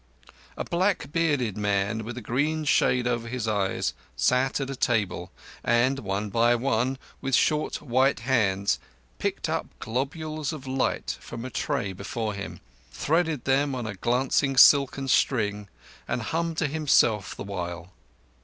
A 0.57 0.63
black 0.63 1.11
bearded 1.11 1.55
man, 1.59 2.03
with 2.03 2.17
a 2.17 2.21
green 2.23 2.65
shade 2.65 3.05
over 3.05 3.27
his 3.27 3.47
eyes, 3.47 3.93
sat 4.15 4.59
at 4.59 4.71
a 4.71 4.75
table, 4.75 5.31
and, 5.63 5.99
one 5.99 6.29
by 6.31 6.55
one, 6.55 6.97
with 7.21 7.35
short, 7.35 7.83
white 7.83 8.21
hands, 8.21 8.79
picked 9.19 9.47
up 9.47 9.67
globules 9.77 10.51
of 10.53 10.65
light 10.65 11.19
from 11.19 11.45
a 11.45 11.51
tray 11.51 11.93
before 11.93 12.33
him, 12.33 12.61
threaded 12.91 13.45
them 13.45 13.75
on 13.75 13.85
a 13.85 13.93
glancing 13.93 14.57
silken 14.57 15.07
string, 15.07 15.69
and 16.07 16.23
hummed 16.33 16.57
to 16.57 16.65
himself 16.67 17.35
the 17.35 17.43
while. 17.43 17.91